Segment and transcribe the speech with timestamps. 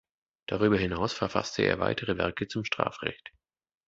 [0.47, 3.29] Darüber hinaus verfasste er weitere Werke zum Strafrecht.